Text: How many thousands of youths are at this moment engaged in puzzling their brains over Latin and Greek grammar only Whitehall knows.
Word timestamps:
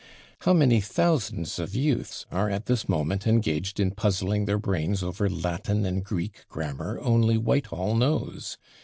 How 0.39 0.53
many 0.53 0.81
thousands 0.81 1.59
of 1.59 1.75
youths 1.75 2.25
are 2.31 2.49
at 2.49 2.65
this 2.65 2.89
moment 2.89 3.27
engaged 3.27 3.79
in 3.79 3.91
puzzling 3.91 4.45
their 4.45 4.57
brains 4.57 5.03
over 5.03 5.29
Latin 5.29 5.85
and 5.85 6.03
Greek 6.03 6.45
grammar 6.49 6.97
only 6.99 7.37
Whitehall 7.37 7.93
knows. 7.93 8.57